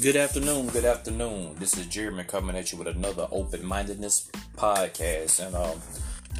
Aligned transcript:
Good 0.00 0.16
afternoon, 0.16 0.68
good 0.68 0.86
afternoon. 0.86 1.56
This 1.58 1.76
is 1.76 1.84
Jeremy 1.84 2.24
coming 2.24 2.56
at 2.56 2.72
you 2.72 2.78
with 2.78 2.88
another 2.88 3.28
open 3.30 3.62
mindedness 3.66 4.30
podcast. 4.56 5.46
And 5.46 5.54
um 5.54 5.78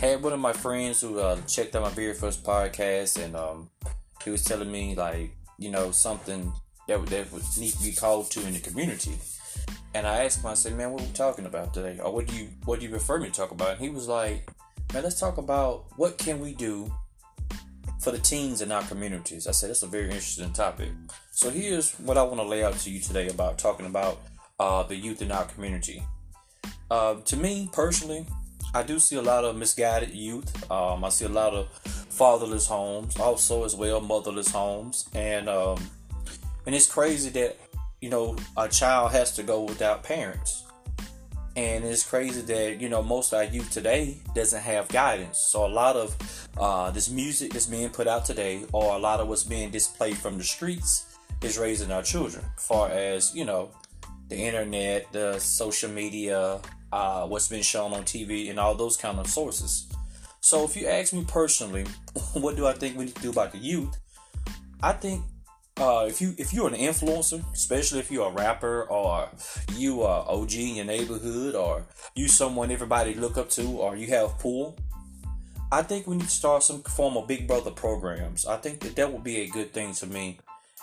had 0.00 0.22
one 0.22 0.32
of 0.32 0.40
my 0.40 0.54
friends 0.54 1.02
who 1.02 1.18
uh, 1.18 1.38
checked 1.42 1.76
out 1.76 1.82
my 1.82 1.90
very 1.90 2.14
first 2.14 2.42
podcast 2.42 3.22
and 3.22 3.36
um 3.36 3.68
he 4.24 4.31
was 4.31 4.44
telling 4.44 4.72
me 4.72 4.94
like, 4.94 5.36
you 5.58 5.71
know, 5.71 5.90
something 5.90 6.50
that 6.88 6.99
would 6.99 7.10
that 7.10 7.31
would 7.32 7.42
need 7.58 7.72
to 7.72 7.82
be 7.82 7.92
called 7.92 8.31
to 8.31 8.46
in 8.46 8.54
the 8.54 8.60
community. 8.60 9.18
And 9.92 10.06
I 10.06 10.24
asked 10.24 10.38
him, 10.40 10.46
I 10.46 10.54
said, 10.54 10.74
Man, 10.74 10.92
what 10.92 11.03
are 11.03 11.06
we 11.06 11.13
talking 11.13 11.45
about 11.45 11.74
today? 11.74 12.00
Or 12.03 12.14
what 12.14 12.28
do 12.28 12.36
you 12.36 12.49
what 12.64 12.81
do 12.81 12.86
you 12.86 12.90
prefer 12.90 13.18
me 13.18 13.27
to 13.27 13.32
talk 13.32 13.50
about? 13.50 13.72
And 13.72 13.81
he 13.81 13.90
was 13.90 14.08
like, 14.08 14.49
Man, 14.95 15.03
let's 15.03 15.21
talk 15.21 15.36
about 15.36 15.85
what 15.96 16.16
can 16.16 16.40
we 16.40 16.54
do 16.54 16.90
for 18.00 18.10
the 18.10 18.18
teens 18.18 18.62
in 18.62 18.72
our 18.72 18.82
communities. 18.82 19.46
I 19.46 19.52
said 19.52 19.70
that's 19.70 19.82
a 19.82 19.86
very 19.86 20.06
interesting 20.06 20.52
topic. 20.52 20.88
So 21.30 21.50
here's 21.50 21.92
what 21.95 22.16
I 22.16 22.23
want 22.23 22.36
to 22.36 22.45
lay 22.45 22.64
out 22.64 22.76
to 22.78 22.90
you 22.90 23.00
today 23.00 23.28
about 23.28 23.59
talking 23.59 23.86
about 23.86 24.20
uh, 24.59 24.82
the 24.82 24.96
youth 24.96 25.23
in 25.23 25.30
our 25.30 25.45
community. 25.45 26.02
Uh, 26.90 27.16
to 27.16 27.36
me 27.36 27.68
personally, 27.73 28.26
I 28.74 28.82
do 28.82 28.98
see 28.98 29.16
a 29.16 29.23
lot 29.23 29.45
of 29.45 29.56
misguided 29.56 30.10
youth. 30.10 30.70
Um, 30.70 31.04
I 31.04 31.09
see 31.10 31.26
a 31.26 31.28
lot 31.28 31.54
of 31.54 31.68
fatherless 31.68 32.66
homes, 32.66 33.18
also 33.18 33.64
as 33.64 33.74
well 33.74 34.01
motherless 34.01 34.51
homes, 34.51 35.09
and 35.14 35.48
um, 35.48 35.78
and 36.66 36.74
it's 36.74 36.87
crazy 36.87 37.30
that 37.30 37.56
you 38.01 38.10
know 38.10 38.37
a 38.56 38.68
child 38.68 39.12
has 39.12 39.32
to 39.37 39.42
go 39.42 39.62
without 39.62 40.02
parents 40.02 40.64
and 41.56 41.84
it's 41.84 42.09
crazy 42.09 42.40
that 42.42 42.80
you 42.80 42.88
know 42.88 43.02
most 43.02 43.32
of 43.32 43.38
our 43.38 43.45
youth 43.45 43.70
today 43.70 44.18
doesn't 44.34 44.60
have 44.62 44.88
guidance. 44.88 45.38
So 45.38 45.66
a 45.66 45.68
lot 45.68 45.96
of 45.96 46.48
uh, 46.59 46.90
this 46.90 47.10
music 47.10 47.52
that's 47.52 47.66
being 47.66 47.90
put 47.90 48.06
out 48.06 48.24
today 48.24 48.64
or 48.73 48.95
a 48.95 48.98
lot 48.98 49.20
of 49.20 49.28
what's 49.28 49.45
being 49.45 49.71
displayed 49.71 50.16
from 50.16 50.38
the 50.38 50.45
streets 50.45 51.18
is 51.43 51.59
raising 51.59 51.90
our 51.90 52.02
children. 52.02 52.45
Far 52.56 52.90
as 52.90 53.34
you 53.34 53.45
know 53.45 53.71
the 54.28 54.37
internet 54.37 55.10
the 55.12 55.38
social 55.40 55.90
media 55.90 56.60
uh, 56.93 57.26
what's 57.26 57.48
been 57.48 57.62
shown 57.62 57.93
on 57.93 58.02
tv 58.04 58.48
and 58.51 58.60
all 58.60 58.74
those 58.74 58.96
kind 58.96 59.18
of 59.18 59.26
sources. 59.26 59.87
So 60.40 60.65
if 60.65 60.76
you 60.76 60.87
ask 60.87 61.12
me 61.12 61.24
personally 61.26 61.84
what 62.34 62.56
do 62.56 62.66
i 62.66 62.73
think 62.73 62.96
we 62.96 63.06
need 63.06 63.15
to 63.16 63.23
do 63.23 63.30
about 63.30 63.52
the 63.52 63.59
youth? 63.59 63.96
I 64.83 64.93
think 64.93 65.23
uh, 65.81 66.05
if 66.06 66.20
you 66.20 66.34
if 66.36 66.53
you're 66.53 66.69
an 66.69 66.75
influencer, 66.75 67.42
especially 67.53 68.00
if 68.00 68.11
you're 68.11 68.28
a 68.28 68.33
rapper 68.33 68.83
or 68.84 69.28
you 69.77 70.03
are 70.03 70.28
OG 70.28 70.53
in 70.55 70.77
your 70.77 70.84
neighborhood 70.84 71.55
or 71.55 71.87
you 72.14 72.28
someone 72.28 72.70
everybody 72.70 73.14
look 73.14 73.39
up 73.39 73.48
to 73.50 73.67
or 73.67 73.97
you 73.97 74.06
have 74.09 74.39
pool, 74.39 74.77
I 75.72 75.83
think 75.83 76.06
we 76.06 76.17
need 76.17 76.25
to 76.25 76.31
start 76.31 76.62
some 76.62 76.83
form 76.83 77.17
of 77.17 77.27
Big 77.27 77.47
Brother 77.47 77.70
programs. 77.70 78.47
I 78.47 78.59
think 78.59 78.81
that 78.81 78.95
that 78.97 79.11
would 79.11 79.25
be 79.25 79.39
a 79.39 79.48
good 79.48 79.72
thing 79.72 79.95
to 79.95 80.06
me. 80.06 80.39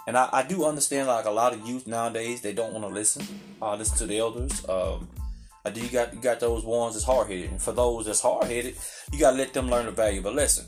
And 0.08 0.18
I, 0.18 0.30
I 0.32 0.44
do 0.44 0.66
understand 0.66 1.08
like 1.08 1.26
a 1.26 1.32
lot 1.32 1.54
of 1.54 1.68
youth 1.68 1.86
nowadays 1.86 2.42
they 2.42 2.54
don't 2.54 2.74
want 2.74 2.86
to 2.86 2.92
listen, 2.92 3.28
uh, 3.62 3.76
listen 3.76 3.98
to 4.00 4.06
the 4.08 4.18
elders. 4.18 4.68
Um, 4.68 5.08
I 5.64 5.70
do 5.70 5.82
you 5.82 5.90
got 5.90 6.14
you 6.14 6.22
got 6.22 6.40
those 6.40 6.64
ones 6.64 6.96
that's 6.96 7.06
hard 7.06 7.28
headed, 7.28 7.52
and 7.52 7.62
for 7.62 7.74
those 7.74 8.06
that's 8.06 8.22
hard 8.22 8.46
headed, 8.46 8.76
you 9.12 9.20
gotta 9.20 9.38
let 9.38 9.54
them 9.54 9.70
learn 9.70 9.86
the 9.86 9.92
valuable 9.92 10.34
lesson. 10.34 10.66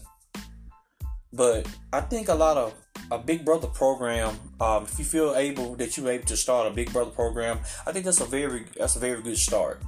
But 1.32 1.68
I 1.94 2.02
think 2.02 2.28
a 2.28 2.36
lot 2.36 2.58
of 2.58 2.74
a 3.12 3.18
Big 3.18 3.44
Brother 3.44 3.68
program, 3.68 4.38
um, 4.60 4.84
if 4.84 5.00
you 5.00 5.06
feel 5.06 5.36
able 5.36 5.76
that 5.76 5.98
you're 5.98 6.10
able 6.10 6.26
to 6.26 6.38
start 6.38 6.68
a 6.68 6.76
Big 6.76 6.92
Brother 6.92 7.12
program, 7.12 7.60
I 7.86 7.92
think 7.92 8.06
that's 8.06 8.22
a 8.22 8.26
very 8.26 8.66
that's 8.76 8.96
a 8.96 9.00
very 9.00 9.22
good 9.22 9.38
start. 9.38 9.82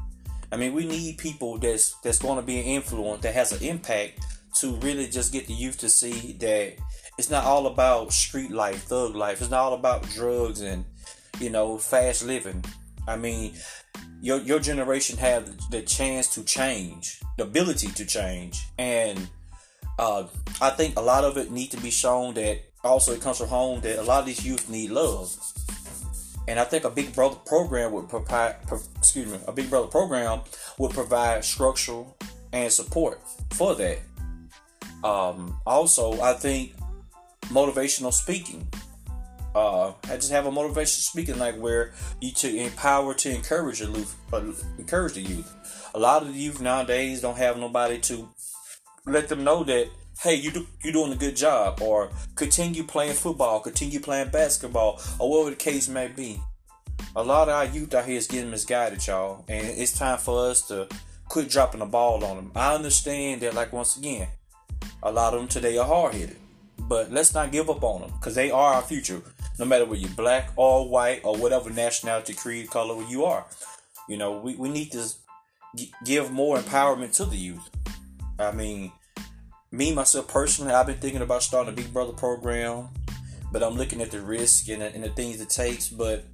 I 0.51 0.57
mean, 0.57 0.73
we 0.73 0.85
need 0.85 1.17
people 1.17 1.57
that's 1.57 1.93
that's 2.03 2.19
going 2.19 2.37
to 2.37 2.41
be 2.41 2.59
an 2.59 2.65
influence 2.65 3.21
that 3.21 3.33
has 3.33 3.51
an 3.51 3.63
impact 3.67 4.25
to 4.55 4.75
really 4.77 5.07
just 5.07 5.31
get 5.31 5.47
the 5.47 5.53
youth 5.53 5.77
to 5.79 5.89
see 5.89 6.33
that 6.39 6.75
it's 7.17 7.29
not 7.29 7.45
all 7.45 7.67
about 7.67 8.11
street 8.11 8.51
life, 8.51 8.83
thug 8.83 9.15
life. 9.15 9.41
It's 9.41 9.49
not 9.49 9.61
all 9.61 9.73
about 9.73 10.09
drugs 10.09 10.61
and 10.61 10.83
you 11.39 11.49
know 11.49 11.77
fast 11.77 12.25
living. 12.25 12.63
I 13.07 13.17
mean, 13.17 13.53
your 14.21 14.39
your 14.39 14.59
generation 14.59 15.17
have 15.17 15.69
the 15.69 15.81
chance 15.81 16.33
to 16.35 16.43
change, 16.43 17.21
the 17.37 17.43
ability 17.43 17.89
to 17.89 18.05
change, 18.05 18.65
and 18.77 19.29
uh, 19.99 20.27
I 20.59 20.71
think 20.71 20.97
a 20.97 21.01
lot 21.01 21.23
of 21.23 21.37
it 21.37 21.51
need 21.51 21.71
to 21.71 21.77
be 21.77 21.91
shown 21.91 22.33
that 22.33 22.70
also 22.83 23.13
it 23.13 23.21
comes 23.21 23.37
from 23.37 23.47
home 23.47 23.81
that 23.81 23.99
a 23.99 24.03
lot 24.03 24.21
of 24.21 24.25
these 24.25 24.45
youth 24.45 24.69
need 24.69 24.91
love. 24.91 25.35
And 26.47 26.59
I 26.59 26.63
think 26.63 26.83
a 26.83 26.89
Big 26.89 27.13
Brother 27.13 27.35
program 27.45 27.91
would 27.93 28.09
provide, 28.09 28.55
excuse 28.97 29.27
me, 29.27 29.39
a 29.47 29.51
Big 29.51 29.69
Brother 29.69 29.87
program 29.87 30.41
would 30.77 30.91
provide 30.91 31.45
structural 31.45 32.17
and 32.51 32.71
support 32.71 33.21
for 33.51 33.75
that. 33.75 33.99
Um, 35.03 35.59
also, 35.65 36.19
I 36.21 36.33
think 36.33 36.73
motivational 37.45 38.13
speaking. 38.13 38.67
Uh, 39.53 39.89
I 40.05 40.15
just 40.15 40.31
have 40.31 40.45
a 40.45 40.51
motivational 40.51 41.09
speaking 41.09 41.37
like 41.37 41.57
where 41.57 41.93
you 42.21 42.31
to 42.31 42.55
empower 42.55 43.13
to 43.15 43.29
encourage 43.29 43.79
the 43.79 43.87
youth, 43.87 44.15
uh, 44.31 44.41
encourage 44.77 45.13
the 45.13 45.21
youth. 45.21 45.91
A 45.93 45.99
lot 45.99 46.21
of 46.21 46.29
the 46.29 46.39
youth 46.39 46.61
nowadays 46.61 47.21
don't 47.21 47.37
have 47.37 47.57
nobody 47.57 47.99
to 47.99 48.29
let 49.05 49.27
them 49.27 49.43
know 49.43 49.63
that 49.65 49.89
hey, 50.21 50.35
you 50.35 50.51
do 50.51 50.67
you 50.83 50.91
doing 50.91 51.11
a 51.11 51.15
good 51.15 51.35
job, 51.35 51.81
or 51.81 52.11
continue 52.35 52.83
playing 52.83 53.13
football, 53.13 53.59
continue 53.59 53.99
playing 53.99 54.29
basketball, 54.29 55.01
or 55.17 55.29
whatever 55.31 55.49
the 55.51 55.55
case 55.55 55.89
may 55.89 56.07
be. 56.07 56.39
A 57.15 57.23
lot 57.23 57.49
of 57.49 57.55
our 57.55 57.65
youth 57.65 57.93
out 57.95 58.05
here 58.05 58.17
is 58.17 58.27
getting 58.27 58.51
misguided, 58.51 59.05
y'all, 59.07 59.43
and 59.47 59.65
it's 59.65 59.97
time 59.97 60.19
for 60.19 60.47
us 60.47 60.67
to 60.67 60.87
quit 61.27 61.49
dropping 61.49 61.79
the 61.79 61.87
ball 61.87 62.23
on 62.23 62.35
them. 62.35 62.51
I 62.55 62.75
understand 62.75 63.41
that, 63.41 63.55
like 63.55 63.73
once 63.73 63.97
again, 63.97 64.27
a 65.01 65.11
lot 65.11 65.33
of 65.33 65.39
them 65.39 65.47
today 65.47 65.77
are 65.77 65.87
hard 65.87 66.13
headed, 66.13 66.37
but 66.77 67.11
let's 67.11 67.33
not 67.33 67.51
give 67.51 67.69
up 67.69 67.83
on 67.83 68.01
them 68.01 68.11
because 68.19 68.35
they 68.35 68.51
are 68.51 68.75
our 68.75 68.81
future. 68.83 69.23
No 69.57 69.65
matter 69.65 69.85
whether 69.85 70.01
you're 70.01 70.09
black 70.11 70.51
or 70.55 70.87
white 70.87 71.21
or 71.23 71.35
whatever 71.35 71.71
nationality, 71.71 72.33
creed, 72.33 72.69
color 72.69 73.03
you 73.09 73.25
are, 73.25 73.45
you 74.07 74.17
know, 74.17 74.37
we, 74.37 74.55
we 74.55 74.69
need 74.69 74.91
to 74.91 75.03
give 76.05 76.31
more 76.31 76.57
empowerment 76.57 77.15
to 77.15 77.25
the 77.25 77.35
youth. 77.35 77.69
I 78.39 78.51
mean, 78.51 78.91
me 79.71 79.93
myself 79.93 80.27
personally, 80.27 80.73
I've 80.73 80.87
been 80.87 80.97
thinking 80.97 81.21
about 81.21 81.43
starting 81.43 81.73
a 81.73 81.75
Big 81.75 81.93
Brother 81.93 82.13
program, 82.13 82.89
but 83.51 83.63
I'm 83.63 83.75
looking 83.75 84.01
at 84.01 84.11
the 84.11 84.21
risk 84.21 84.69
and 84.69 84.81
the, 84.81 84.93
and 84.93 85.03
the 85.03 85.09
things 85.09 85.39
it 85.39 85.49
takes. 85.49 85.87
But 85.87 86.25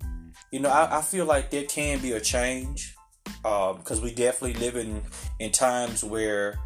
you 0.51 0.59
know, 0.59 0.69
I, 0.69 0.99
I 0.99 1.01
feel 1.01 1.25
like 1.25 1.51
there 1.51 1.65
can 1.65 1.99
be 1.99 2.13
a 2.13 2.19
change 2.19 2.95
because 3.43 3.97
um, 3.97 4.01
we 4.01 4.13
definitely 4.13 4.59
live 4.59 4.75
in 4.75 5.01
in 5.39 5.51
times 5.51 6.03
where 6.03 6.57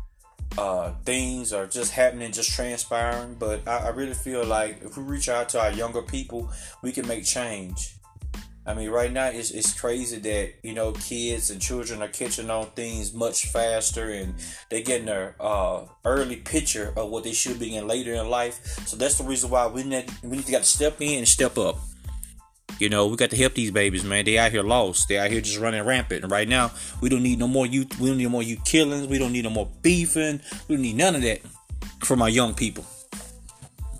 uh, 0.57 0.93
things 1.05 1.53
are 1.53 1.67
just 1.67 1.91
happening, 1.91 2.31
just 2.31 2.51
transpiring. 2.51 3.35
But 3.35 3.67
I, 3.67 3.87
I 3.87 3.89
really 3.89 4.13
feel 4.13 4.45
like 4.45 4.81
if 4.81 4.97
we 4.97 5.03
reach 5.03 5.29
out 5.29 5.49
to 5.49 5.61
our 5.61 5.71
younger 5.71 6.01
people, 6.01 6.49
we 6.81 6.91
can 6.91 7.07
make 7.07 7.25
change. 7.25 7.95
I 8.65 8.75
mean, 8.75 8.89
right 8.89 9.11
now 9.11 9.27
it's, 9.27 9.49
it's 9.49 9.79
crazy 9.79 10.19
that 10.19 10.53
you 10.61 10.73
know 10.73 10.91
kids 10.91 11.49
and 11.49 11.59
children 11.59 12.01
are 12.01 12.07
catching 12.07 12.49
on 12.49 12.67
things 12.67 13.13
much 13.13 13.47
faster, 13.47 14.09
and 14.09 14.35
they're 14.69 14.83
getting 14.83 15.07
their 15.07 15.35
uh, 15.39 15.85
early 16.05 16.35
picture 16.35 16.93
of 16.95 17.09
what 17.09 17.23
they 17.23 17.33
should 17.33 17.59
be 17.59 17.75
in 17.75 17.87
later 17.87 18.13
in 18.13 18.29
life. 18.29 18.87
So 18.87 18.97
that's 18.97 19.17
the 19.17 19.23
reason 19.23 19.49
why 19.49 19.65
we 19.67 19.83
need 19.83 20.11
we 20.23 20.37
need 20.37 20.45
to 20.45 20.51
got 20.51 20.63
to 20.63 20.69
step 20.69 21.01
in 21.01 21.19
and 21.19 21.27
step 21.27 21.57
up. 21.57 21.79
You 22.77 22.89
know, 22.89 23.07
we 23.07 23.15
got 23.15 23.29
to 23.31 23.37
help 23.37 23.53
these 23.53 23.71
babies, 23.71 24.03
man. 24.03 24.25
They 24.25 24.37
out 24.37 24.51
here 24.51 24.63
lost. 24.63 25.07
They 25.07 25.17
out 25.17 25.29
here 25.29 25.41
just 25.41 25.59
running 25.59 25.83
rampant. 25.83 26.23
And 26.23 26.31
right 26.31 26.47
now, 26.47 26.71
we 26.99 27.09
don't 27.09 27.21
need 27.21 27.37
no 27.37 27.47
more 27.47 27.65
youth. 27.65 27.99
We 27.99 28.07
don't 28.07 28.17
need 28.17 28.23
no 28.23 28.29
more 28.29 28.41
youth 28.43 28.63
killings. 28.65 29.07
We 29.07 29.19
don't 29.19 29.31
need 29.31 29.43
no 29.43 29.51
more 29.51 29.69
beefing. 29.83 30.41
We 30.67 30.75
don't 30.75 30.81
need 30.81 30.95
none 30.95 31.15
of 31.15 31.21
that 31.21 31.41
from 32.03 32.21
our 32.23 32.29
young 32.29 32.55
people. 32.55 32.85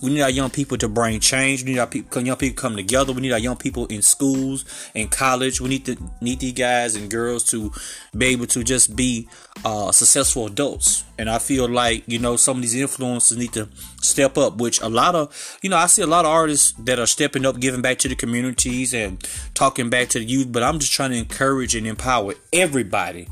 We 0.01 0.09
need 0.09 0.21
our 0.21 0.29
young 0.29 0.49
people 0.49 0.77
to 0.79 0.89
bring 0.89 1.19
change. 1.19 1.63
We 1.63 1.73
need 1.73 1.79
our 1.79 1.87
people, 1.87 2.21
young 2.21 2.37
people 2.37 2.59
come 2.59 2.75
together. 2.75 3.13
We 3.13 3.21
need 3.21 3.33
our 3.33 3.39
young 3.39 3.55
people 3.55 3.85
in 3.87 4.01
schools 4.01 4.65
and 4.95 5.11
college. 5.11 5.61
We 5.61 5.69
need 5.69 5.85
to 5.85 5.97
need 6.21 6.39
these 6.39 6.53
guys 6.53 6.95
and 6.95 7.09
girls 7.09 7.43
to 7.51 7.71
be 8.17 8.27
able 8.27 8.47
to 8.47 8.63
just 8.63 8.95
be 8.95 9.27
uh, 9.63 9.91
successful 9.91 10.47
adults. 10.47 11.03
And 11.17 11.29
I 11.29 11.37
feel 11.37 11.69
like 11.69 12.03
you 12.07 12.17
know 12.17 12.35
some 12.35 12.57
of 12.57 12.63
these 12.63 12.75
influencers 12.75 13.37
need 13.37 13.53
to 13.53 13.69
step 14.01 14.37
up. 14.37 14.57
Which 14.57 14.81
a 14.81 14.89
lot 14.89 15.13
of 15.13 15.59
you 15.61 15.69
know 15.69 15.77
I 15.77 15.85
see 15.85 16.01
a 16.01 16.07
lot 16.07 16.25
of 16.25 16.31
artists 16.31 16.73
that 16.79 16.97
are 16.97 17.05
stepping 17.05 17.45
up, 17.45 17.59
giving 17.59 17.81
back 17.81 17.99
to 17.99 18.07
the 18.07 18.15
communities 18.15 18.93
and 18.93 19.23
talking 19.53 19.89
back 19.89 20.09
to 20.09 20.19
the 20.19 20.25
youth. 20.25 20.51
But 20.51 20.63
I'm 20.63 20.79
just 20.79 20.93
trying 20.93 21.11
to 21.11 21.17
encourage 21.17 21.75
and 21.75 21.85
empower 21.85 22.33
everybody. 22.51 23.27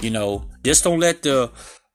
You 0.00 0.10
know, 0.10 0.46
just 0.64 0.82
don't 0.82 0.98
let 0.98 1.22
the 1.22 1.50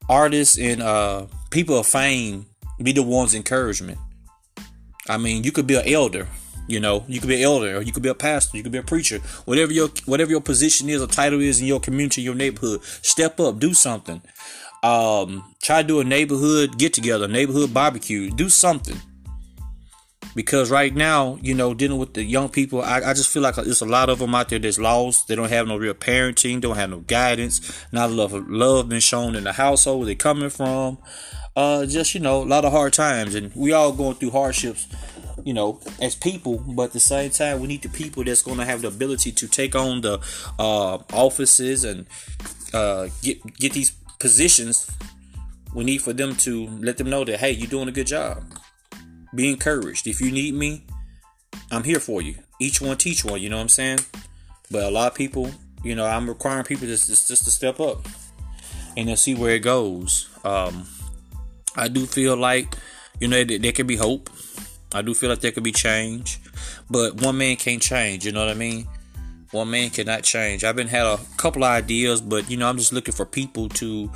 artists 0.07 0.57
and 0.57 0.81
uh, 0.81 1.25
people 1.49 1.79
of 1.79 1.87
fame 1.87 2.45
be 2.81 2.91
the 2.91 3.03
ones 3.03 3.33
encouragement. 3.33 3.97
I 5.07 5.17
mean, 5.17 5.43
you 5.43 5.51
could 5.51 5.67
be 5.67 5.75
an 5.75 5.87
elder, 5.87 6.27
you 6.67 6.79
know, 6.79 7.03
you 7.07 7.19
could 7.19 7.29
be 7.29 7.35
an 7.35 7.43
elder, 7.43 7.77
or 7.77 7.81
you 7.81 7.91
could 7.91 8.03
be 8.03 8.09
a 8.09 8.15
pastor, 8.15 8.57
you 8.57 8.63
could 8.63 8.71
be 8.71 8.79
a 8.79 8.83
preacher, 8.83 9.19
whatever 9.45 9.71
your 9.71 9.89
whatever 10.05 10.31
your 10.31 10.41
position 10.41 10.89
is 10.89 11.01
or 11.01 11.07
title 11.07 11.41
is 11.41 11.61
in 11.61 11.67
your 11.67 11.79
community, 11.79 12.21
your 12.21 12.35
neighborhood. 12.35 12.83
Step 12.83 13.39
up, 13.39 13.59
do 13.59 13.73
something. 13.73 14.21
Um, 14.83 15.55
try 15.61 15.81
to 15.81 15.87
do 15.87 15.99
a 15.99 16.03
neighborhood 16.03 16.77
get 16.77 16.93
together, 16.93 17.27
neighborhood 17.27 17.73
barbecue, 17.73 18.29
do 18.31 18.49
something. 18.49 18.99
Because 20.35 20.69
right 20.69 20.93
now, 20.93 21.39
you 21.41 21.53
know, 21.53 21.73
dealing 21.73 21.97
with 21.97 22.13
the 22.13 22.23
young 22.23 22.49
people, 22.49 22.81
I, 22.81 22.97
I 22.97 23.13
just 23.13 23.31
feel 23.31 23.41
like 23.41 23.55
there's 23.55 23.81
a 23.81 23.85
lot 23.85 24.09
of 24.09 24.19
them 24.19 24.35
out 24.35 24.49
there 24.49 24.59
that's 24.59 24.77
lost. 24.77 25.27
They 25.27 25.35
don't 25.35 25.49
have 25.49 25.67
no 25.67 25.77
real 25.77 25.93
parenting, 25.93 26.59
don't 26.59 26.75
have 26.75 26.89
no 26.89 26.99
guidance, 26.99 27.85
not 27.91 28.09
a 28.09 28.13
lot 28.13 28.33
of 28.33 28.49
love 28.49 28.89
been 28.89 28.99
shown 28.99 29.35
in 29.35 29.45
the 29.45 29.53
household 29.53 30.07
they're 30.07 30.15
coming 30.15 30.49
from 30.49 30.97
uh, 31.55 31.85
just 31.85 32.13
you 32.13 32.19
know, 32.19 32.43
a 32.43 32.45
lot 32.45 32.65
of 32.65 32.71
hard 32.71 32.93
times, 32.93 33.33
and 33.33 33.53
we 33.55 33.71
all 33.71 33.91
going 33.91 34.15
through 34.15 34.31
hardships 34.31 34.87
you 35.43 35.53
know, 35.53 35.79
as 36.01 36.15
people, 36.15 36.57
but 36.57 36.83
at 36.83 36.93
the 36.93 36.99
same 36.99 37.29
time, 37.29 37.59
we 37.59 37.67
need 37.67 37.83
the 37.83 37.89
people 37.89 38.23
that's 38.23 38.41
going 38.41 38.57
to 38.57 38.65
have 38.65 38.81
the 38.81 38.87
ability 38.87 39.31
to 39.31 39.47
take 39.47 39.75
on 39.75 40.01
the 40.01 40.19
uh, 40.57 40.97
offices 41.13 41.83
and 41.83 42.07
uh, 42.73 43.07
get 43.21 43.43
get 43.57 43.73
these 43.73 43.91
positions. 44.17 44.89
We 45.73 45.83
need 45.83 46.01
for 46.01 46.13
them 46.13 46.35
to 46.37 46.67
let 46.81 46.97
them 46.97 47.09
know 47.09 47.23
that 47.25 47.39
hey, 47.39 47.51
you're 47.51 47.69
doing 47.69 47.87
a 47.87 47.91
good 47.91 48.07
job. 48.07 48.43
Be 49.35 49.49
encouraged. 49.49 50.07
If 50.07 50.21
you 50.21 50.31
need 50.31 50.53
me, 50.53 50.85
I'm 51.71 51.83
here 51.83 51.99
for 51.99 52.21
you. 52.21 52.35
Each 52.59 52.79
one 52.81 52.97
teach 52.97 53.25
one. 53.25 53.41
You 53.41 53.49
know 53.49 53.57
what 53.57 53.63
I'm 53.63 53.69
saying? 53.69 53.99
But 54.71 54.83
a 54.83 54.89
lot 54.89 55.11
of 55.11 55.17
people, 55.17 55.51
you 55.83 55.95
know, 55.95 56.05
I'm 56.05 56.27
requiring 56.27 56.63
people 56.63 56.87
just 56.87 57.07
just, 57.09 57.27
just 57.27 57.43
to 57.43 57.51
step 57.51 57.79
up 57.79 58.07
and 58.97 59.09
to 59.09 59.17
see 59.17 59.35
where 59.35 59.55
it 59.55 59.59
goes. 59.59 60.29
Um, 60.43 60.87
I 61.75 61.87
do 61.87 62.05
feel 62.05 62.37
like 62.37 62.75
you 63.19 63.27
know 63.27 63.43
there, 63.43 63.59
there 63.59 63.71
could 63.71 63.87
be 63.87 63.97
hope. 63.97 64.29
I 64.93 65.01
do 65.01 65.13
feel 65.13 65.29
like 65.29 65.41
there 65.41 65.51
could 65.51 65.63
be 65.63 65.73
change, 65.73 66.39
but 66.89 67.21
one 67.21 67.37
man 67.37 67.57
can't 67.57 67.81
change. 67.81 68.25
You 68.25 68.31
know 68.31 68.39
what 68.39 68.49
I 68.49 68.53
mean? 68.57 68.87
One 69.51 69.69
man 69.69 69.89
cannot 69.89 70.23
change. 70.23 70.63
I've 70.63 70.75
been 70.75 70.87
had 70.87 71.05
a 71.05 71.19
couple 71.37 71.63
ideas, 71.63 72.21
but 72.21 72.49
you 72.49 72.57
know 72.57 72.67
I'm 72.69 72.77
just 72.77 72.93
looking 72.93 73.13
for 73.13 73.25
people 73.25 73.69
to 73.69 74.09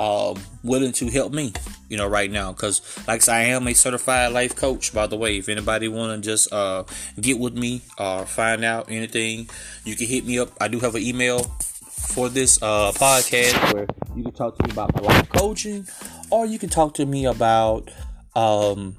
um, 0.00 0.42
willing 0.64 0.92
to 0.92 1.10
help 1.10 1.32
me. 1.32 1.52
You 1.88 1.96
know, 1.96 2.06
right 2.06 2.30
now, 2.30 2.52
because 2.52 2.80
like 3.06 3.28
I 3.28 3.42
am 3.42 3.66
a 3.66 3.74
certified 3.74 4.32
life 4.32 4.56
coach. 4.56 4.94
By 4.94 5.06
the 5.06 5.16
way, 5.16 5.36
if 5.38 5.48
anybody 5.48 5.88
want 5.88 6.22
to 6.22 6.26
just 6.26 6.52
uh, 6.52 6.84
get 7.20 7.38
with 7.38 7.54
me 7.54 7.82
or 7.98 8.24
find 8.26 8.64
out 8.64 8.90
anything, 8.90 9.50
you 9.84 9.96
can 9.96 10.06
hit 10.06 10.24
me 10.24 10.38
up. 10.38 10.52
I 10.60 10.68
do 10.68 10.78
have 10.80 10.94
an 10.94 11.02
email 11.02 11.42
for 11.42 12.28
this 12.28 12.62
uh, 12.62 12.92
podcast 12.92 13.74
where 13.74 13.86
you 14.16 14.22
can 14.22 14.32
talk 14.32 14.56
to 14.58 14.64
me 14.64 14.72
about 14.72 14.94
my 14.94 15.02
life 15.02 15.28
coaching, 15.30 15.86
or 16.30 16.46
you 16.46 16.58
can 16.58 16.70
talk 16.70 16.94
to 16.94 17.04
me 17.04 17.26
about 17.26 17.90
um, 18.36 18.96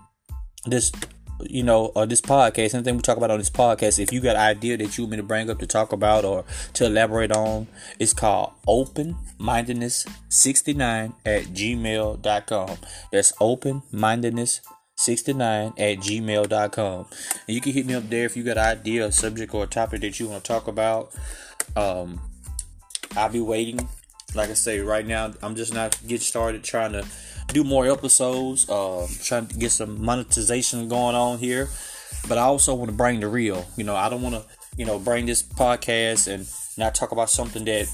this 0.66 0.92
you 1.50 1.64
know, 1.64 1.92
uh, 1.96 2.06
this 2.06 2.22
podcast, 2.22 2.74
anything 2.74 2.96
we 2.96 3.02
talk 3.02 3.18
about 3.18 3.32
on 3.32 3.40
this 3.40 3.50
podcast, 3.50 4.00
if 4.00 4.12
you 4.12 4.22
got 4.22 4.36
an 4.36 4.42
idea 4.42 4.78
that 4.78 4.98
you 4.98 5.04
want 5.04 5.12
me 5.12 5.18
to 5.18 5.24
bring 5.24 5.50
up 5.50 5.60
to 5.60 5.68
talk 5.68 5.92
about 5.92 6.26
or 6.26 6.44
to 6.74 6.86
elaborate 6.86 7.32
on, 7.32 7.68
it's 8.00 8.14
called 8.14 8.54
Open 8.68 9.16
Mindedness 9.38 10.06
69 10.30 11.14
at 11.26 11.44
gmail.com. 11.46 12.78
That's 13.12 13.34
Open 13.40 13.84
Mindedness 13.92 14.62
69 14.96 15.74
at 15.78 15.98
gmail.com. 15.98 17.06
And 17.48 17.56
you 17.56 17.62
can 17.62 17.74
hit 17.74 17.86
me 17.86 17.96
up 17.96 18.10
there 18.10 18.26
if 18.26 18.38
you 18.38 18.44
got 18.44 18.58
an 18.58 18.78
idea, 18.80 19.06
a 19.06 19.12
subject, 19.12 19.54
or 19.54 19.64
a 19.64 19.68
topic 19.68 20.02
that 20.02 20.20
you 20.20 20.30
want 20.30 20.44
to 20.44 20.48
talk 20.48 20.68
about. 20.68 21.14
Um, 21.76 22.22
I'll 23.16 23.30
be 23.30 23.40
waiting. 23.40 23.90
Like 24.36 24.50
I 24.50 24.54
say, 24.54 24.80
right 24.80 25.06
now, 25.06 25.34
I'm 25.42 25.56
just 25.56 25.74
not 25.74 26.00
getting 26.04 26.20
started 26.20 26.64
trying 26.64 26.94
to 26.94 27.06
do 27.54 27.64
more 27.64 27.90
episodes, 27.90 28.70
uh, 28.70 29.08
trying 29.24 29.48
to 29.48 29.56
get 29.58 29.72
some 29.72 30.04
monetization 30.04 30.88
going 30.88 31.16
on 31.16 31.38
here. 31.38 31.70
But 32.28 32.38
I 32.38 32.42
also 32.42 32.76
want 32.76 32.92
to 32.92 32.96
bring 32.96 33.20
the 33.20 33.28
real. 33.28 33.66
You 33.78 33.84
know, 33.84 33.96
I 33.96 34.10
don't 34.10 34.22
want 34.22 34.36
to, 34.36 34.46
you 34.78 34.86
know, 34.86 35.00
bring 35.00 35.26
this 35.26 35.44
podcast 35.44 36.28
and 36.28 36.48
not 36.78 36.96
talk 36.96 37.12
about 37.12 37.30
something 37.30 37.66
that 37.66 37.88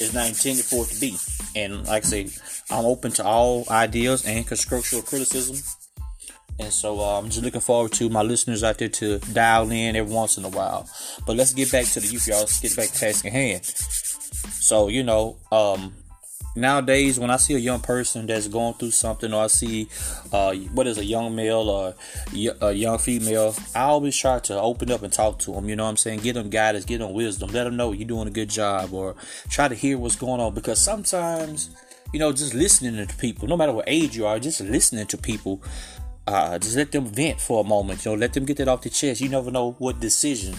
is 0.00 0.12
not 0.12 0.28
intended 0.28 0.64
for 0.64 0.84
it 0.84 0.88
to 0.88 1.00
be. 1.00 1.16
And 1.56 1.86
like 1.86 2.04
I 2.04 2.08
say, 2.08 2.28
I'm 2.70 2.84
open 2.84 3.12
to 3.12 3.24
all 3.24 3.64
ideas 3.70 4.26
and 4.26 4.46
constructive 4.46 5.06
criticism. 5.06 5.56
And 6.58 6.72
so 6.72 7.00
uh, 7.00 7.18
I'm 7.18 7.26
just 7.26 7.42
looking 7.42 7.60
forward 7.60 7.92
to 7.92 8.08
my 8.08 8.22
listeners 8.22 8.62
out 8.62 8.78
there 8.78 8.88
to 8.88 9.18
dial 9.32 9.70
in 9.70 9.96
every 9.96 10.12
once 10.12 10.38
in 10.38 10.44
a 10.44 10.48
while. 10.48 10.88
But 11.26 11.36
let's 11.36 11.52
get 11.52 11.72
back 11.72 11.86
to 11.86 12.00
the 12.00 12.06
youth, 12.06 12.28
y'all. 12.28 12.40
Let's 12.40 12.60
get 12.60 12.76
back 12.76 12.88
to 12.88 12.98
task 12.98 13.24
at 13.24 13.32
hand. 13.32 13.64
So, 13.64 14.88
you 14.88 15.02
know, 15.02 15.36
um, 15.50 15.94
nowadays 16.54 17.18
when 17.18 17.30
I 17.30 17.36
see 17.36 17.54
a 17.54 17.58
young 17.58 17.80
person 17.80 18.26
that's 18.26 18.48
going 18.48 18.74
through 18.74 18.92
something, 18.92 19.32
or 19.32 19.44
I 19.44 19.46
see 19.48 19.88
uh, 20.32 20.54
what 20.72 20.86
is 20.86 20.98
a 20.98 21.04
young 21.04 21.34
male 21.34 21.68
or 21.68 21.94
a 22.60 22.72
young 22.72 22.98
female, 22.98 23.54
I 23.74 23.82
always 23.82 24.16
try 24.16 24.38
to 24.40 24.60
open 24.60 24.90
up 24.90 25.02
and 25.02 25.12
talk 25.12 25.38
to 25.40 25.52
them. 25.52 25.68
You 25.68 25.76
know 25.76 25.84
what 25.84 25.90
I'm 25.90 25.96
saying? 25.96 26.20
Get 26.20 26.34
them 26.34 26.50
guidance, 26.50 26.84
get 26.84 26.98
them 26.98 27.12
wisdom, 27.12 27.50
let 27.50 27.64
them 27.64 27.76
know 27.76 27.92
you're 27.92 28.08
doing 28.08 28.28
a 28.28 28.32
good 28.32 28.50
job, 28.50 28.92
or 28.92 29.14
try 29.48 29.68
to 29.68 29.74
hear 29.74 29.98
what's 29.98 30.16
going 30.16 30.40
on. 30.40 30.54
Because 30.54 30.80
sometimes, 30.80 31.70
you 32.12 32.18
know, 32.18 32.32
just 32.32 32.54
listening 32.54 33.06
to 33.06 33.16
people, 33.16 33.48
no 33.48 33.56
matter 33.56 33.72
what 33.72 33.84
age 33.86 34.16
you 34.16 34.26
are, 34.26 34.38
just 34.38 34.60
listening 34.60 35.06
to 35.06 35.18
people. 35.18 35.62
Uh, 36.26 36.58
just 36.58 36.74
let 36.74 36.90
them 36.90 37.04
vent 37.04 37.38
for 37.38 37.60
a 37.60 37.64
moment. 37.64 38.02
You 38.02 38.12
know, 38.12 38.16
let 38.16 38.32
them 38.32 38.46
get 38.46 38.56
that 38.56 38.66
off 38.66 38.80
the 38.80 38.88
chest. 38.88 39.20
You 39.20 39.28
never 39.28 39.50
know 39.50 39.72
what 39.72 40.00
decision 40.00 40.54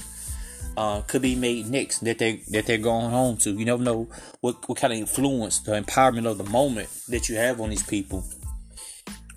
uh, 0.78 1.02
could 1.02 1.22
be 1.22 1.36
made 1.36 1.68
next 1.68 2.00
that 2.00 2.20
they 2.20 2.38
that 2.50 2.66
they're 2.66 2.78
going 2.78 3.10
home 3.10 3.38
to. 3.38 3.52
You 3.52 3.66
never 3.66 3.84
know 3.84 4.10
what 4.42 4.68
what 4.68 4.78
kind 4.78 4.94
of 4.94 5.00
influence, 5.00 5.60
the 5.60 5.80
empowerment 5.80 6.26
of 6.26 6.38
the 6.38 6.44
moment 6.46 6.90
that 7.10 7.30
you 7.30 7.36
have 7.36 7.62
on 7.62 7.70
these 7.70 7.84
people. 7.84 8.24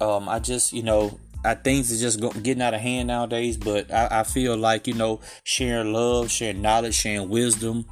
Um, 0.00 0.28
I 0.28 0.38
just 0.38 0.72
you 0.72 0.82
know, 0.82 1.18
I 1.44 1.54
things 1.54 1.92
are 1.92 2.00
just 2.00 2.20
getting 2.42 2.62
out 2.62 2.74
of 2.74 2.80
hand 2.80 3.08
nowadays. 3.08 3.56
But 3.56 3.92
I, 3.92 4.20
I, 4.20 4.22
feel 4.24 4.56
like 4.56 4.86
you 4.86 4.94
know, 4.94 5.20
sharing 5.44 5.92
love, 5.92 6.30
sharing 6.30 6.62
knowledge, 6.62 6.94
sharing 6.94 7.28
wisdom, 7.28 7.86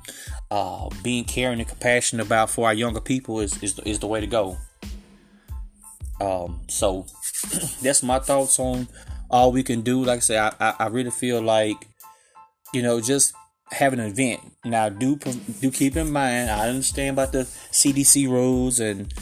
uh, 0.50 0.88
being 1.02 1.24
caring 1.24 1.58
and 1.58 1.68
compassionate 1.68 2.26
about 2.26 2.50
for 2.50 2.66
our 2.66 2.74
younger 2.74 3.00
people 3.00 3.40
is 3.40 3.62
is, 3.62 3.78
is 3.80 3.98
the 3.98 4.06
way 4.06 4.20
to 4.20 4.26
go. 4.26 4.56
Um, 6.20 6.60
so 6.68 7.06
that's 7.82 8.02
my 8.02 8.18
thoughts 8.18 8.58
on 8.58 8.88
all 9.30 9.52
we 9.52 9.62
can 9.62 9.82
do. 9.82 10.04
Like 10.04 10.18
I 10.18 10.20
said, 10.20 10.38
I, 10.38 10.68
I, 10.68 10.74
I 10.80 10.86
really 10.88 11.10
feel 11.10 11.42
like 11.42 11.88
you 12.72 12.82
know, 12.82 13.00
just 13.00 13.34
have 13.72 13.92
an 13.92 14.00
event. 14.00 14.40
Now, 14.64 14.88
do 14.88 15.16
do 15.16 15.70
keep 15.70 15.96
in 15.96 16.12
mind, 16.12 16.50
I 16.50 16.68
understand 16.68 17.18
about 17.18 17.32
the 17.32 17.44
CDC 17.72 18.28
rules 18.28 18.80
and 18.80 19.12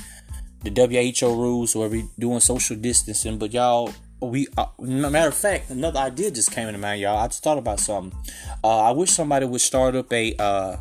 the 0.63 0.71
WHO 0.71 1.27
rules 1.29 1.77
where 1.77 1.89
we 1.89 2.09
doing 2.19 2.41
social 2.41 2.77
distancing, 2.77 3.39
but 3.39 3.53
y'all, 3.53 3.93
we 4.21 4.47
uh, 4.57 4.67
matter 4.79 5.29
of 5.29 5.35
fact, 5.35 5.71
another 5.71 6.01
idea 6.01 6.31
just 6.31 6.51
came 6.51 6.69
into 6.69 6.81
mind, 6.81 7.01
y'all. 7.01 7.19
I 7.19 7.27
just 7.27 7.43
thought 7.43 7.59
about 7.59 7.81
something. 7.81 8.19
Uh, 8.63 8.81
I 8.85 8.91
wish 8.93 9.11
somebody 9.11 9.47
would 9.47 9.61
start 9.61 9.95
up 9.95 10.13
a 10.13 10.35
uh, 10.39 10.77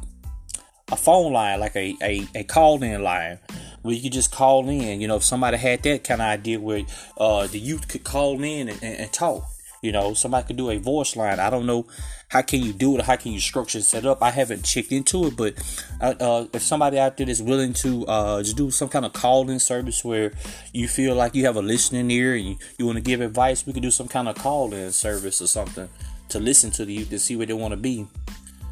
a 0.91 0.95
phone 0.95 1.33
line, 1.33 1.59
like 1.59 1.75
a 1.75 1.95
a, 2.01 2.27
a 2.35 2.43
call 2.43 2.81
in 2.81 3.03
line. 3.03 3.39
Where 3.81 3.93
you 3.93 4.01
could 4.01 4.13
just 4.13 4.31
call 4.31 4.69
in, 4.69 5.01
you 5.01 5.09
know, 5.09 5.17
if 5.17 5.25
somebody 5.25 5.57
had 5.57 5.83
that 5.83 6.05
kind 6.05 6.21
of 6.21 6.27
idea 6.27 6.57
where 6.57 6.85
uh, 7.17 7.47
the 7.47 7.59
youth 7.59 7.89
could 7.89 8.05
call 8.05 8.41
in 8.41 8.69
and, 8.69 8.81
and, 8.81 8.95
and 8.97 9.11
talk, 9.11 9.43
you 9.83 9.91
know, 9.91 10.13
somebody 10.13 10.47
could 10.47 10.57
do 10.57 10.69
a 10.69 10.77
voice 10.77 11.15
line. 11.15 11.39
I 11.39 11.49
don't 11.49 11.65
know 11.65 11.85
how 12.29 12.41
can 12.41 12.61
you 12.61 12.73
do 12.73 12.97
it 12.97 13.03
how 13.03 13.15
can 13.15 13.31
you 13.33 13.39
structure 13.39 13.81
set 13.81 14.05
up. 14.05 14.23
I 14.23 14.31
haven't 14.31 14.63
checked 14.63 14.91
into 14.91 15.25
it, 15.25 15.35
but 15.35 15.53
uh, 16.01 16.15
uh, 16.19 16.47
if 16.53 16.61
somebody 16.61 16.97
out 16.97 17.17
there 17.17 17.29
is 17.29 17.41
willing 17.41 17.73
to 17.73 18.07
uh, 18.07 18.41
just 18.41 18.57
do 18.57 18.71
some 18.71 18.89
kind 18.89 19.05
of 19.05 19.13
call-in 19.13 19.59
service 19.59 20.03
where 20.03 20.31
you 20.73 20.87
feel 20.87 21.15
like 21.15 21.35
you 21.35 21.45
have 21.45 21.57
a 21.57 21.61
listening 21.61 22.09
ear 22.09 22.33
and 22.33 22.45
you, 22.45 22.57
you 22.77 22.85
want 22.85 22.95
to 22.95 23.03
give 23.03 23.21
advice, 23.21 23.67
we 23.67 23.73
could 23.73 23.83
do 23.83 23.91
some 23.91 24.07
kind 24.07 24.27
of 24.27 24.35
call-in 24.35 24.91
service 24.91 25.41
or 25.41 25.47
something 25.47 25.89
to 26.29 26.39
listen 26.39 26.71
to 26.71 26.85
the 26.85 26.93
youth 26.93 27.09
to 27.09 27.19
see 27.19 27.35
where 27.35 27.45
they 27.45 27.53
want 27.53 27.73
to 27.73 27.77
be. 27.77 28.07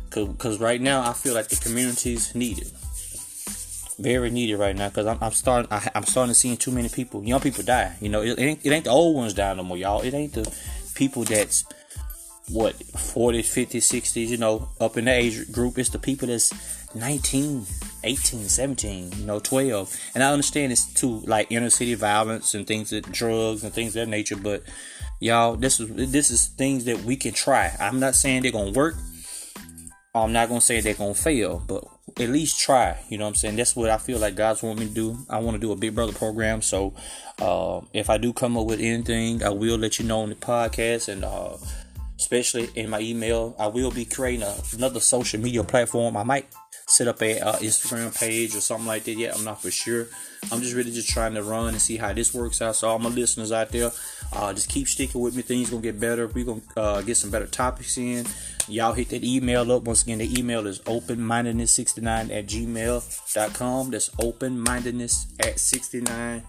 Because 0.09 0.59
right 0.59 0.81
now, 0.81 1.07
I 1.09 1.13
feel 1.13 1.33
like 1.33 1.47
the 1.47 1.55
community's 1.57 2.33
needed 2.33 2.71
very 4.01 4.29
needed 4.29 4.57
right 4.57 4.75
now 4.75 4.89
because 4.89 5.05
I'm, 5.05 5.17
I'm, 5.21 5.31
starting 5.31 5.71
I, 5.71 5.89
am 5.93 6.03
starting 6.03 6.31
to 6.31 6.39
see 6.39 6.55
too 6.55 6.71
many 6.71 6.89
people 6.89 7.23
young 7.23 7.39
people 7.39 7.63
die 7.63 7.95
you 8.01 8.09
know 8.09 8.21
it, 8.21 8.31
it, 8.31 8.41
ain't, 8.41 8.65
it 8.65 8.71
ain't 8.71 8.85
the 8.85 8.89
old 8.89 9.15
ones 9.15 9.33
dying 9.33 9.57
no 9.57 9.63
more 9.63 9.77
y'all 9.77 10.01
it 10.01 10.13
ain't 10.13 10.33
the 10.33 10.51
people 10.95 11.23
that's 11.23 11.65
what 12.49 12.75
40s 12.75 13.45
50s 13.45 14.01
60s 14.01 14.27
you 14.27 14.37
know 14.37 14.67
up 14.79 14.97
in 14.97 15.05
the 15.05 15.11
age 15.11 15.51
group 15.51 15.77
it's 15.77 15.89
the 15.89 15.99
people 15.99 16.27
that's 16.27 16.51
19 16.95 17.65
18 18.03 18.39
17 18.49 19.11
you 19.15 19.25
know 19.25 19.39
12 19.39 19.95
and 20.15 20.23
i 20.23 20.31
understand 20.31 20.71
it's 20.71 20.91
too 20.93 21.19
like 21.21 21.49
inner 21.51 21.69
city 21.69 21.93
violence 21.93 22.53
and 22.53 22.67
things 22.67 22.89
that 22.89 23.09
drugs 23.11 23.63
and 23.63 23.73
things 23.73 23.93
that 23.93 24.07
nature 24.07 24.35
but 24.35 24.63
y'all 25.21 25.55
this 25.55 25.79
is 25.79 26.11
this 26.11 26.31
is 26.31 26.47
things 26.47 26.83
that 26.85 27.03
we 27.05 27.15
can 27.15 27.31
try. 27.31 27.73
I'm 27.79 27.99
not 27.99 28.15
saying 28.15 28.41
they're 28.41 28.51
gonna 28.51 28.71
work. 28.71 28.95
I'm 30.13 30.33
not 30.33 30.49
gonna 30.49 30.59
say 30.59 30.81
they're 30.81 30.93
gonna 30.95 31.13
fail 31.13 31.63
but 31.65 31.85
at 32.21 32.29
least 32.29 32.59
try 32.59 32.97
you 33.09 33.17
know 33.17 33.25
what 33.25 33.29
i'm 33.29 33.35
saying 33.35 33.55
that's 33.55 33.75
what 33.75 33.89
i 33.89 33.97
feel 33.97 34.19
like 34.19 34.35
god's 34.35 34.63
want 34.63 34.79
me 34.79 34.87
to 34.87 34.93
do 34.93 35.17
i 35.29 35.37
want 35.39 35.55
to 35.55 35.59
do 35.59 35.71
a 35.71 35.75
big 35.75 35.93
brother 35.93 36.13
program 36.13 36.61
so 36.61 36.93
uh, 37.41 37.81
if 37.93 38.09
I 38.09 38.17
do 38.17 38.33
come 38.33 38.55
up 38.55 38.67
with 38.67 38.79
anything, 38.79 39.43
I 39.43 39.49
will 39.49 39.77
let 39.77 39.99
you 39.99 40.05
know 40.05 40.21
on 40.21 40.29
the 40.29 40.35
podcast 40.35 41.09
and 41.09 41.23
uh, 41.23 41.57
especially 42.17 42.69
in 42.75 42.89
my 42.89 42.99
email. 42.99 43.55
I 43.57 43.67
will 43.67 43.91
be 43.91 44.05
creating 44.05 44.43
a, 44.43 44.55
another 44.73 44.99
social 44.99 45.41
media 45.41 45.63
platform. 45.63 46.15
I 46.15 46.23
might 46.23 46.47
set 46.87 47.07
up 47.07 47.21
a 47.21 47.39
uh, 47.39 47.55
Instagram 47.57 48.17
page 48.17 48.55
or 48.55 48.61
something 48.61 48.87
like 48.87 49.03
that. 49.05 49.13
yet. 49.13 49.35
I'm 49.35 49.43
not 49.43 49.61
for 49.61 49.71
sure. 49.71 50.07
I'm 50.51 50.61
just 50.61 50.73
really 50.73 50.91
just 50.91 51.09
trying 51.09 51.35
to 51.35 51.43
run 51.43 51.69
and 51.69 51.81
see 51.81 51.97
how 51.97 52.13
this 52.13 52.33
works 52.33 52.61
out. 52.61 52.75
So 52.75 52.89
all 52.89 52.99
my 52.99 53.09
listeners 53.09 53.51
out 53.51 53.69
there, 53.69 53.91
uh, 54.33 54.53
just 54.53 54.69
keep 54.69 54.87
sticking 54.87 55.21
with 55.21 55.35
me. 55.35 55.41
Things 55.41 55.69
gonna 55.69 55.81
get 55.81 55.99
better. 55.99 56.27
We 56.27 56.43
gonna 56.43 56.61
uh, 56.75 57.01
get 57.01 57.17
some 57.17 57.29
better 57.29 57.47
topics 57.47 57.97
in. 57.97 58.25
Y'all 58.67 58.93
hit 58.93 59.09
that 59.09 59.23
email 59.23 59.71
up. 59.71 59.83
Once 59.83 60.03
again, 60.03 60.19
the 60.19 60.39
email 60.39 60.65
is 60.67 60.79
openmindedness69 60.81 62.31
at 62.31 62.47
gmail.com. 62.47 63.91
That's 63.91 64.09
openmindedness 64.09 65.25
at 65.45 65.59
69 65.59 66.43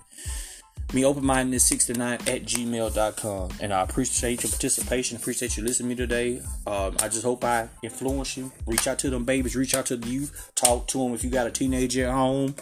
me 0.93 1.05
open-mindedness69 1.05 2.13
at 2.13 2.45
gmail.com 2.45 3.51
and 3.61 3.73
i 3.73 3.81
appreciate 3.81 4.43
your 4.43 4.51
participation. 4.51 5.17
Appreciate 5.17 5.57
you 5.57 5.63
listening 5.63 5.97
to 5.97 6.03
me 6.03 6.07
today. 6.07 6.43
Um, 6.67 6.97
i 7.01 7.09
just 7.09 7.25
hope 7.25 7.45
i 7.45 7.69
influence 7.83 8.37
you. 8.37 8.53
Reach 8.67 8.87
out 8.87 8.99
to 9.01 9.11
them 9.11 9.25
babies. 9.25 9.57
Reach 9.57 9.75
out 9.75 9.87
to 9.87 9.97
the 9.97 10.09
youth 10.09 10.51
talk 10.55 10.87
to 10.89 10.99
them 10.99 11.15
if 11.15 11.25
you 11.25 11.31
got 11.31 11.47
a 11.47 11.51
teenager 11.51 12.07
at 12.07 12.13
home 12.13 12.55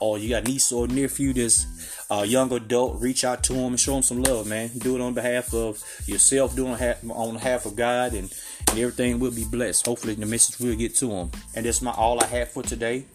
or 0.00 0.18
you 0.18 0.28
got 0.28 0.44
niece 0.44 0.70
or 0.70 0.86
nephew 0.86 1.32
that's 1.32 2.04
a 2.10 2.26
young 2.26 2.52
adult. 2.52 3.00
Reach 3.00 3.24
out 3.24 3.42
to 3.44 3.54
them 3.54 3.66
and 3.66 3.80
show 3.80 3.94
them 3.94 4.02
some 4.02 4.22
love 4.22 4.46
man. 4.46 4.70
Do 4.76 4.96
it 4.96 5.00
on 5.00 5.14
behalf 5.14 5.54
of 5.54 5.82
yourself 6.06 6.54
doing 6.54 6.76
on 7.10 7.34
behalf 7.34 7.64
of 7.64 7.74
god 7.74 8.12
and, 8.12 8.32
and 8.68 8.78
everything 8.78 9.18
will 9.18 9.30
be 9.30 9.44
blessed. 9.44 9.86
Hopefully 9.86 10.14
the 10.14 10.26
message 10.26 10.60
will 10.60 10.76
get 10.76 10.94
to 10.96 11.06
them 11.06 11.30
and 11.54 11.64
that's 11.64 11.80
my 11.80 11.92
all 11.92 12.22
i 12.22 12.26
have 12.26 12.50
for 12.50 12.62
today. 12.62 13.06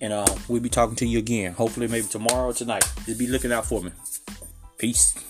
And 0.00 0.12
uh, 0.12 0.26
we'll 0.48 0.62
be 0.62 0.70
talking 0.70 0.96
to 0.96 1.06
you 1.06 1.18
again. 1.18 1.52
Hopefully 1.52 1.88
maybe 1.88 2.06
tomorrow 2.06 2.50
or 2.50 2.52
tonight. 2.52 2.84
Just 3.04 3.18
be 3.18 3.26
looking 3.26 3.52
out 3.52 3.66
for 3.66 3.82
me 3.82 3.90
Peace. 4.80 5.29